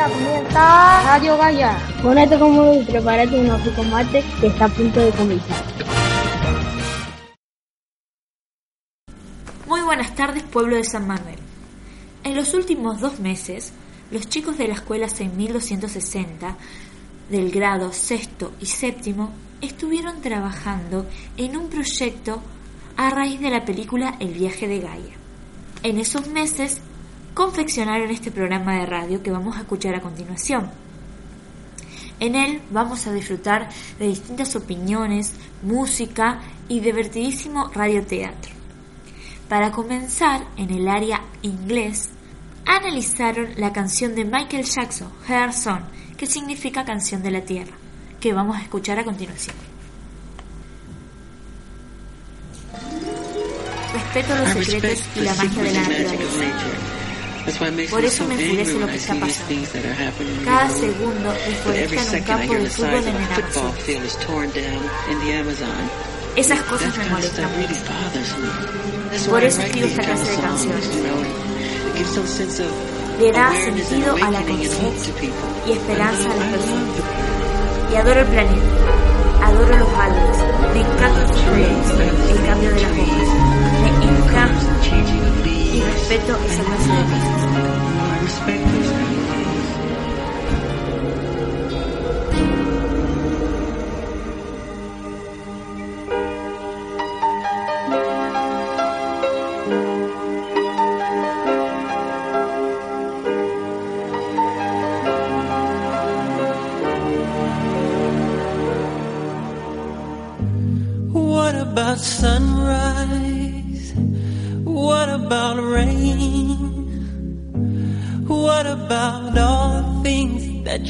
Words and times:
Ya 0.00 0.08
comienza 0.08 1.02
Radio 1.02 1.36
Gaya. 1.36 1.78
Ponete 2.02 2.38
cómodo 2.38 2.80
y 2.80 2.86
prepárate 2.86 3.38
un 3.38 3.62
rico 3.62 3.82
mate 3.82 4.24
que 4.40 4.46
está 4.46 4.64
a 4.64 4.68
punto 4.70 4.98
de 4.98 5.10
comenzar. 5.10 5.62
Muy 9.66 9.82
buenas 9.82 10.14
tardes, 10.14 10.42
pueblo 10.44 10.76
de 10.76 10.84
San 10.84 11.06
Manuel. 11.06 11.36
En 12.24 12.34
los 12.34 12.54
últimos 12.54 12.98
dos 13.02 13.20
meses, 13.20 13.74
los 14.10 14.26
chicos 14.26 14.56
de 14.56 14.68
la 14.68 14.74
escuela 14.74 15.06
6260 15.06 16.56
del 17.28 17.50
grado 17.50 17.92
sexto 17.92 18.52
y 18.58 18.64
séptimo 18.64 19.34
estuvieron 19.60 20.22
trabajando 20.22 21.04
en 21.36 21.58
un 21.58 21.68
proyecto 21.68 22.40
a 22.96 23.10
raíz 23.10 23.38
de 23.38 23.50
la 23.50 23.66
película 23.66 24.16
El 24.18 24.32
viaje 24.32 24.66
de 24.66 24.80
Gaia. 24.80 25.16
En 25.82 25.98
esos 25.98 26.26
meses 26.28 26.80
confeccionaron 27.34 28.10
este 28.10 28.30
programa 28.30 28.76
de 28.76 28.86
radio 28.86 29.22
que 29.22 29.30
vamos 29.30 29.56
a 29.56 29.60
escuchar 29.60 29.94
a 29.94 30.00
continuación. 30.00 30.70
En 32.18 32.34
él 32.34 32.60
vamos 32.70 33.06
a 33.06 33.12
disfrutar 33.12 33.68
de 33.98 34.06
distintas 34.06 34.54
opiniones, 34.54 35.32
música 35.62 36.40
y 36.68 36.80
divertidísimo 36.80 37.70
radioteatro. 37.74 38.52
Para 39.48 39.72
comenzar, 39.72 40.46
en 40.56 40.70
el 40.70 40.86
área 40.86 41.22
inglés, 41.42 42.10
analizaron 42.66 43.48
la 43.56 43.72
canción 43.72 44.14
de 44.14 44.24
Michael 44.24 44.64
Jackson, 44.64 45.08
Her 45.28 45.52
Song, 45.52 45.82
que 46.16 46.26
significa 46.26 46.84
canción 46.84 47.22
de 47.22 47.30
la 47.30 47.40
tierra, 47.40 47.72
que 48.20 48.32
vamos 48.32 48.56
a 48.56 48.62
escuchar 48.62 48.98
a 48.98 49.04
continuación. 49.04 49.56
Respeto 53.92 54.36
los 54.36 54.48
secretos 54.50 55.04
y 55.16 55.20
la 55.20 55.34
magia 55.34 55.62
de 55.62 55.72
la 55.72 55.80
naturaleza. 55.80 56.99
Por 57.90 58.04
eso 58.04 58.26
me 58.26 58.34
enfurece 58.34 58.78
lo 58.78 58.86
que 58.86 58.96
está 58.96 59.14
pasando. 59.14 59.54
Cada 60.44 60.68
segundo 60.70 61.32
deforestan 61.32 62.20
un 62.20 62.24
campo 62.24 62.54
de 62.54 62.70
fútbol 62.70 63.04
en 63.06 63.16
el. 63.16 63.26
Esas 66.36 66.60
cosas 66.62 66.96
me 66.96 67.04
molestan 67.10 67.50
mucho. 67.56 69.30
Por 69.30 69.42
eso 69.42 69.62
escribo 69.62 69.86
esta 69.86 70.02
clase 70.02 70.30
de 70.30 70.36
canciones. 70.36 70.88
Le 73.20 73.32
da 73.32 73.52
sentido 73.52 74.14
a 74.14 74.30
la 74.30 74.42
conciencia 74.42 75.12
y 75.66 75.72
esperanza 75.72 76.30
a 76.30 76.36
las 76.36 76.48
personas. 76.48 76.96
Y 77.92 77.96
adoro 77.96 78.20
el 78.20 78.26
planeta. 78.26 78.62
Adoro 79.42 79.76
los 79.78 79.88
árboles. 79.94 80.38
Me 80.72 80.80
encantan 80.80 81.28
sus 81.28 81.42
el 82.30 82.46
cambio 82.46 82.70
de 82.70 82.82
las 82.82 82.92
hojas. 82.92 83.49
Y 85.72 85.80
respeto 85.82 86.36
esa 86.46 86.64
clase 86.64 86.90
de 86.90 87.04
cosas. 87.04 87.40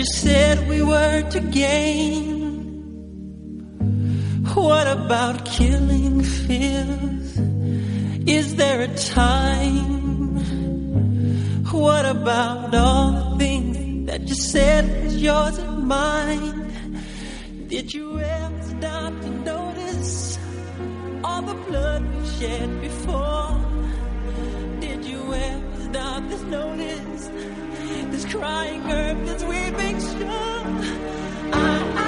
You 0.01 0.07
said 0.07 0.67
we 0.67 0.81
were 0.81 1.21
to 1.29 1.41
gain? 1.41 2.25
What 4.55 4.87
about 4.87 5.45
killing 5.45 6.23
fears? 6.23 7.39
Is 8.27 8.57
there 8.57 8.81
a 8.81 8.89
time? 8.97 10.37
What 11.71 12.07
about 12.07 12.75
all 12.75 13.13
the 13.13 13.37
things 13.39 14.07
that 14.07 14.27
you 14.27 14.35
said 14.35 15.05
was 15.05 15.23
yours 15.23 15.59
and 15.59 15.87
mine? 15.87 16.73
Did 17.69 17.93
you 17.93 18.19
ever 18.21 18.63
stop 18.73 19.13
to 19.21 19.31
notice 19.53 20.39
all 21.23 21.43
the 21.43 21.59
blood 21.69 22.03
we 22.15 22.27
shed 22.39 22.81
before? 22.81 23.53
Did 24.81 25.05
you 25.05 25.21
ever 25.35 25.83
stop 25.89 26.23
to 26.31 26.39
notice 26.47 27.50
crying 28.31 28.93
earth 28.93 29.29
is 29.29 29.45
weeping 29.45 29.99
sure. 30.01 30.31
I, 31.53 31.95
I 31.97 32.00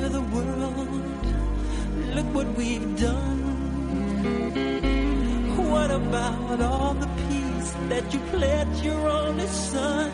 to 0.00 0.08
the 0.08 0.22
world? 0.34 1.26
Look 2.16 2.28
what 2.34 2.48
we've 2.56 2.90
done. 2.98 3.40
What 5.72 5.90
about 5.90 6.60
all 6.62 6.94
the 6.94 7.10
peace 7.22 7.70
that 7.90 8.04
you 8.12 8.20
pledged 8.32 8.82
your 8.82 9.02
only 9.08 9.46
son? 9.46 10.10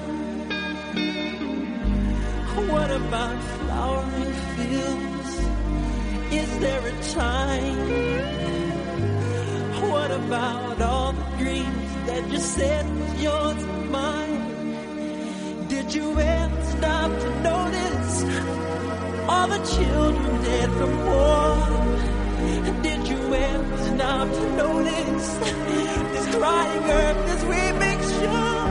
What 2.73 2.91
about 2.91 3.39
flowering 3.55 4.35
fields? 4.55 5.33
Is 6.41 6.51
there 6.65 6.85
a 6.93 6.95
time? 7.23 7.79
What 9.93 10.11
about 10.11 10.83
all 10.83 11.13
the 11.13 11.27
dreams 11.39 11.91
that 12.09 12.25
you 12.33 12.39
said 12.39 12.85
was 12.99 13.23
yours 13.23 13.63
and 13.63 13.91
mine? 13.91 14.43
Did 15.69 15.95
you 15.95 16.07
ever 16.19 16.63
stop 16.75 17.11
to 17.23 17.31
notice 17.43 17.66
the 19.49 19.59
children 19.77 20.43
dead 20.43 20.71
from 20.73 21.07
war? 21.07 21.57
Did 22.83 23.09
you 23.09 23.35
ever 23.35 23.79
stop 23.79 24.29
to 24.29 24.57
notice 24.57 25.29
this 26.13 26.27
crying 26.35 26.91
earth, 26.91 27.27
this 27.27 27.43
weeping 27.45 28.01
shore? 28.21 28.66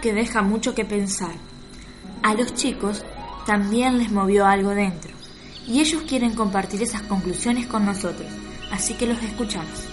Que 0.00 0.12
deja 0.12 0.42
mucho 0.42 0.74
que 0.74 0.84
pensar. 0.84 1.34
A 2.22 2.34
los 2.34 2.54
chicos 2.54 3.04
también 3.46 3.98
les 3.98 4.12
movió 4.12 4.46
algo 4.46 4.70
dentro 4.70 5.10
y 5.66 5.80
ellos 5.80 6.02
quieren 6.02 6.34
compartir 6.34 6.82
esas 6.82 7.02
conclusiones 7.02 7.66
con 7.66 7.84
nosotros, 7.84 8.28
así 8.70 8.94
que 8.94 9.06
los 9.06 9.20
escuchamos. 9.22 9.91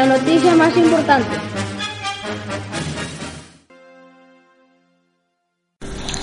La 0.00 0.16
noticia 0.16 0.54
más 0.54 0.74
importante. 0.78 1.36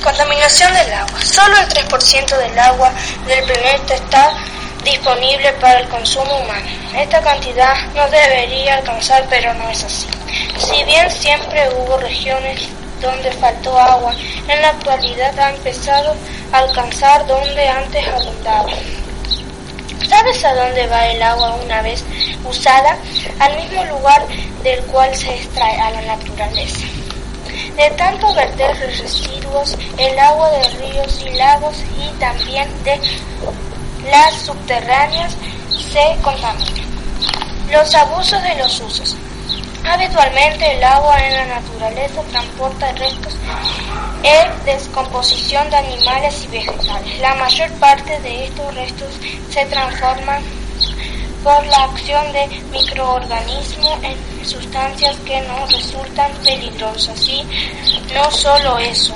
Contaminación 0.03 0.73
del 0.73 0.93
agua. 0.93 1.21
Solo 1.21 1.55
el 1.59 1.67
3% 1.67 2.37
del 2.37 2.57
agua 2.57 2.91
del 3.27 3.43
planeta 3.43 3.93
está 3.93 4.33
disponible 4.83 5.53
para 5.61 5.81
el 5.81 5.87
consumo 5.89 6.37
humano. 6.39 6.65
Esta 6.95 7.21
cantidad 7.21 7.75
no 7.93 8.09
debería 8.09 8.77
alcanzar, 8.77 9.23
pero 9.29 9.53
no 9.53 9.69
es 9.69 9.83
así. 9.83 10.07
Si 10.57 10.83
bien 10.85 11.11
siempre 11.11 11.69
hubo 11.69 11.97
regiones 11.97 12.69
donde 12.99 13.31
faltó 13.33 13.77
agua, 13.77 14.15
en 14.47 14.59
la 14.59 14.69
actualidad 14.69 15.37
ha 15.39 15.51
empezado 15.51 16.15
a 16.51 16.57
alcanzar 16.59 17.27
donde 17.27 17.67
antes 17.67 18.07
abundaba. 18.07 18.71
¿Sabes 20.17 20.43
a 20.45 20.55
dónde 20.55 20.87
va 20.87 21.09
el 21.09 21.21
agua 21.21 21.59
una 21.63 21.83
vez 21.83 22.03
usada? 22.43 22.97
Al 23.37 23.55
mismo 23.55 23.85
lugar 23.85 24.25
del 24.63 24.81
cual 24.85 25.15
se 25.15 25.31
extrae 25.31 25.79
a 25.79 25.91
la 25.91 26.01
naturaleza. 26.01 26.87
De 27.75 27.91
tanto 27.91 28.33
verter 28.33 28.75
residuos, 28.79 29.77
el 29.99 30.17
agua 30.17 30.49
de 30.49 30.69
ríos 30.69 31.21
y 31.23 31.29
lagos 31.35 31.75
y 31.99 32.09
también 32.19 32.67
de 32.83 32.99
las 34.09 34.33
subterráneas 34.41 35.37
se 35.69 36.17
contamina. 36.23 36.81
Los 37.69 37.93
abusos 37.93 38.41
de 38.41 38.55
los 38.55 38.81
usos. 38.81 39.15
Habitualmente 39.85 40.77
el 40.77 40.83
agua 40.83 41.23
en 41.27 41.33
la 41.35 41.45
naturaleza 41.45 42.23
transporta 42.31 42.91
restos 42.93 43.35
e 44.23 44.65
descomposición 44.65 45.69
de 45.69 45.77
animales 45.77 46.43
y 46.45 46.47
vegetales. 46.47 47.19
La 47.19 47.35
mayor 47.35 47.71
parte 47.73 48.19
de 48.21 48.45
estos 48.45 48.75
restos 48.75 49.09
se 49.49 49.65
transforman 49.65 50.43
por 51.43 51.65
la 51.67 51.83
acción 51.83 52.31
de 52.33 52.47
microorganismos 52.71 54.03
en 54.03 54.45
sustancias 54.45 55.15
que 55.25 55.41
no 55.41 55.65
resultan 55.67 56.31
peligrosas. 56.43 57.27
Y 57.27 57.45
no 58.13 58.29
solo 58.31 58.77
eso, 58.79 59.15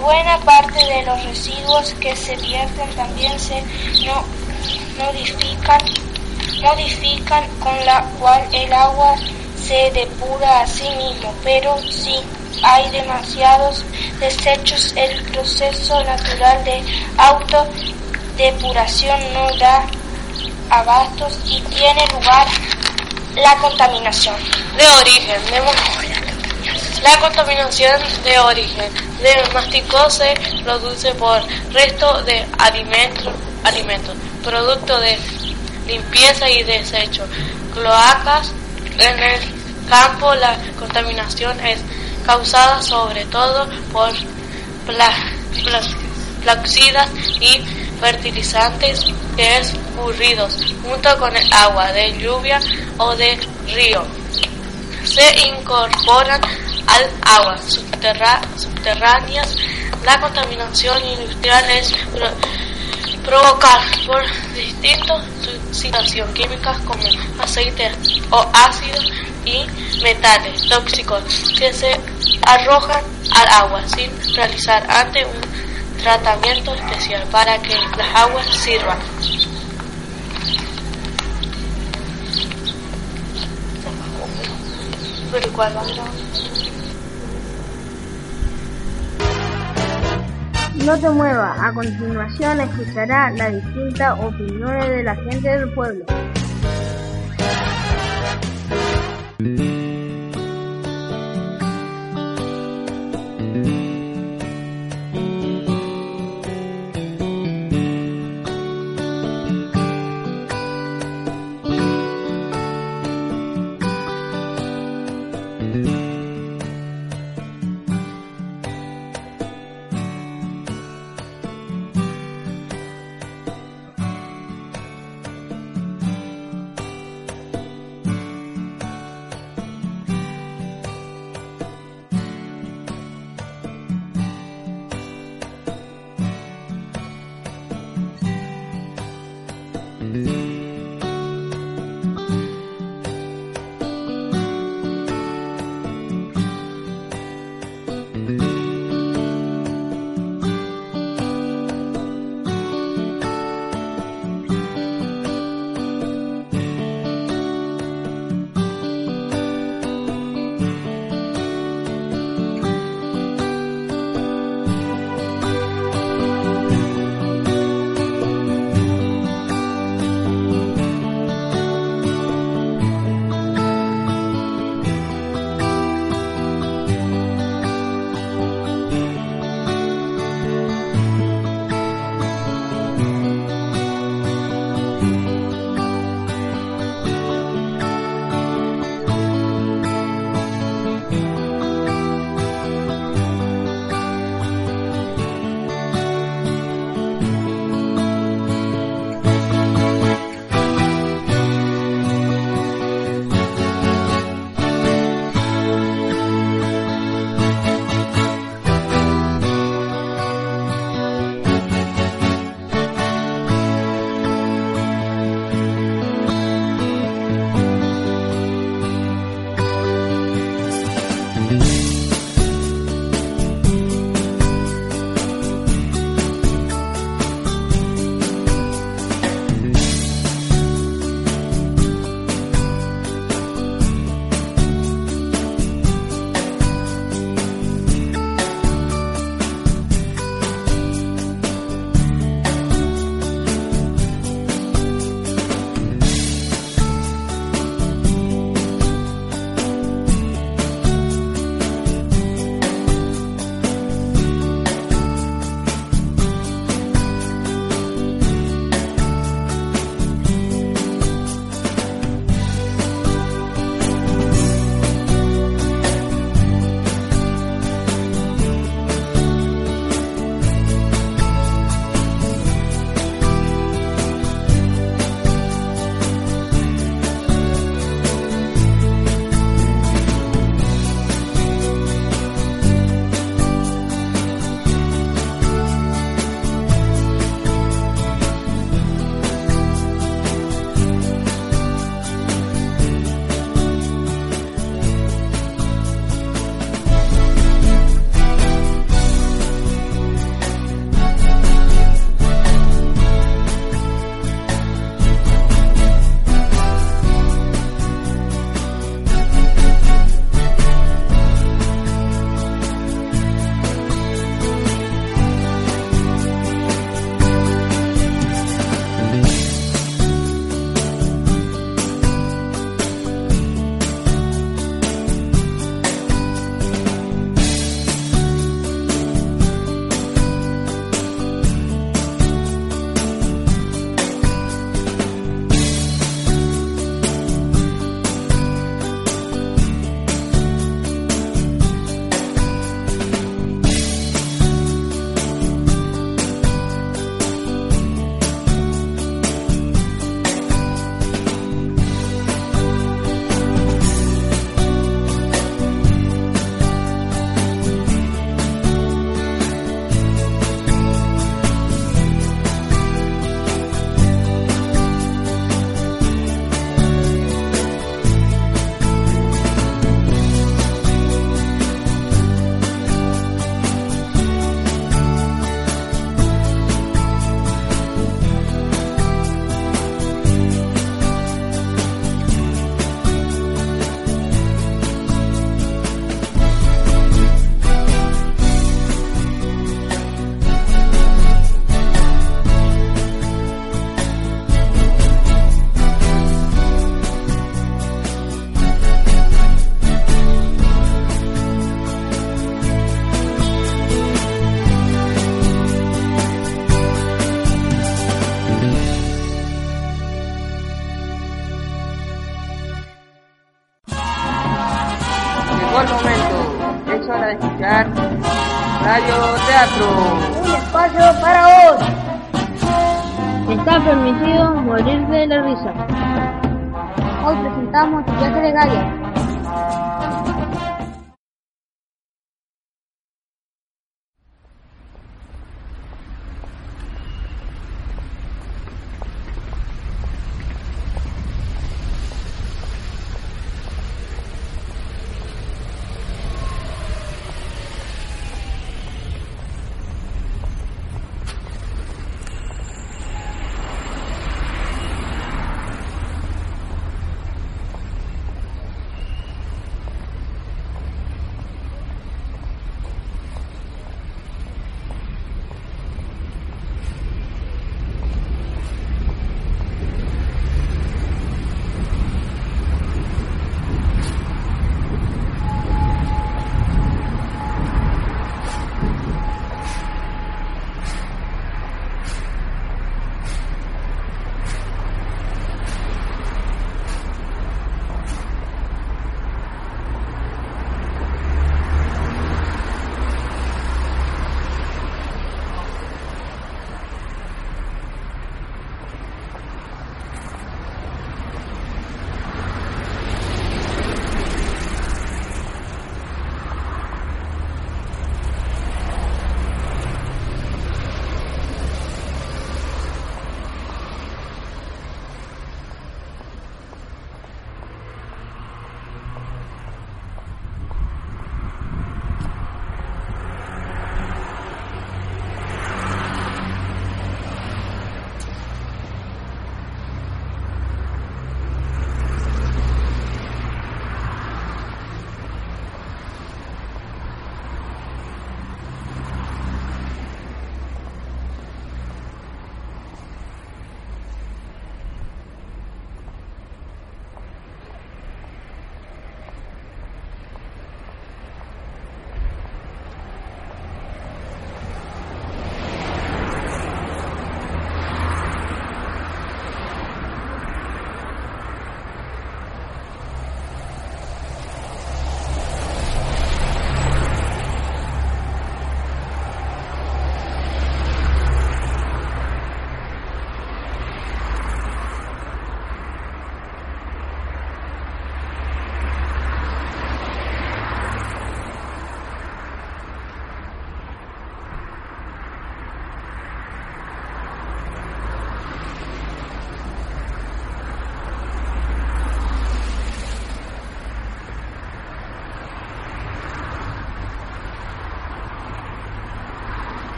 buena 0.00 0.38
parte 0.38 0.84
de 0.84 1.02
los 1.02 1.22
residuos 1.24 1.94
que 1.94 2.16
se 2.16 2.36
vierten 2.36 2.88
también 2.96 3.38
se 3.38 3.62
no, 4.04 4.24
modifican, 4.98 5.80
modifican 6.62 7.44
con 7.60 7.84
la 7.84 8.02
cual 8.18 8.42
el 8.52 8.72
agua 8.72 9.14
se 9.56 9.90
depura 9.92 10.60
a 10.60 10.66
sí 10.66 10.88
mismo, 10.90 11.32
pero 11.42 11.76
si 11.90 12.20
hay 12.62 12.90
demasiados 12.90 13.84
desechos 14.20 14.92
el 14.96 15.22
proceso 15.24 16.02
natural 16.04 16.64
de 16.64 16.82
autodepuración 17.18 19.20
no 19.32 19.48
da 19.58 19.84
abastos 20.70 21.38
y 21.46 21.60
tiene 21.62 22.06
lugar 22.08 22.46
la 23.36 23.56
contaminación. 23.56 24.36
De 24.76 24.86
origen, 24.86 25.44
de 25.46 25.60
la 27.02 27.20
contaminación 27.20 28.00
de 28.24 28.38
origen 28.38 28.90
del 29.20 29.52
mástico 29.52 30.08
se 30.08 30.34
produce 30.62 31.12
por 31.14 31.42
resto 31.70 32.22
de 32.22 32.46
alimentos, 32.58 33.34
alimentos, 33.62 34.14
producto 34.42 34.98
de 35.00 35.18
limpieza 35.86 36.48
y 36.48 36.62
desecho, 36.62 37.26
cloacas. 37.74 38.52
En 38.98 39.18
el 39.18 39.40
campo 39.88 40.34
la 40.34 40.56
contaminación 40.78 41.58
es 41.60 41.80
causada 42.24 42.82
sobre 42.82 43.24
todo 43.26 43.68
por 43.92 44.10
plaguicidas 46.44 47.10
y 47.40 47.60
fertilizantes 48.00 49.04
que 49.36 49.58
escurridos 49.58 50.58
junto 50.82 51.18
con 51.18 51.36
el 51.36 51.52
agua 51.52 51.92
de 51.92 52.18
lluvia 52.18 52.60
o 52.98 53.14
de 53.16 53.38
río. 53.72 54.04
Se 55.04 55.48
incorporan 55.48 56.40
al 56.86 57.10
agua 57.22 57.56
subterráneas. 58.56 59.56
La 60.04 60.20
contaminación 60.20 61.02
industrial 61.04 61.64
es 61.70 61.94
provocada 63.24 63.84
por 64.06 64.22
distintas 64.54 65.24
sustancias 65.72 66.28
químicas 66.34 66.78
como 66.80 67.02
aceites 67.38 67.96
o 68.30 68.46
ácidos 68.52 69.10
y 69.44 69.66
metales 70.02 70.68
tóxicos 70.68 71.22
que 71.58 71.72
se 71.72 72.00
arrojan 72.46 73.02
al 73.34 73.48
agua 73.64 73.82
sin 73.88 74.10
realizar 74.34 74.84
antes 74.90 75.26
un 75.26 75.98
tratamiento 76.02 76.74
especial 76.74 77.24
para 77.30 77.58
que 77.58 77.74
las 77.96 78.14
aguas 78.14 78.46
sirvan. 78.46 78.98
No 90.84 90.98
te 90.98 91.08
muevas, 91.08 91.58
a 91.60 91.72
continuación 91.72 92.60
escuchará 92.60 93.30
las 93.30 93.52
distintas 93.54 94.18
opiniones 94.20 94.88
de 94.88 95.02
la 95.02 95.16
gente 95.16 95.48
del 95.48 95.72
pueblo. 95.72 96.04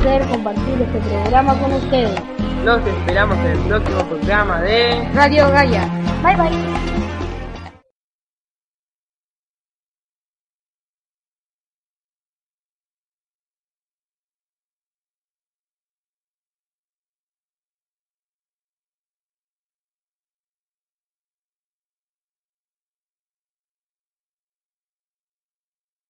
Placer 0.00 0.26
compartir 0.28 0.82
este 0.82 0.98
programa 0.98 1.54
con 1.58 1.72
ustedes. 1.72 2.20
Los 2.64 2.86
esperamos 2.86 3.38
en 3.38 3.46
el 3.46 3.58
próximo 3.60 4.02
programa 4.04 4.60
de 4.60 5.08
Radio 5.14 5.50
Gaia. 5.50 5.88
Bye 6.22 6.36
bye. 6.36 6.89